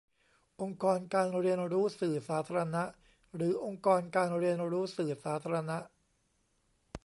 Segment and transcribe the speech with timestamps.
[0.61, 2.83] องค์กรการเรียนรู้สื่อสาธารณะ
[3.35, 5.77] หรือ องค์กรการเรียนรู้สื่อสาธารณะ?